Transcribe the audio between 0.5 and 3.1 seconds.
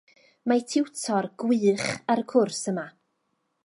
Mae tiwtor gwych ar y cwrs yma.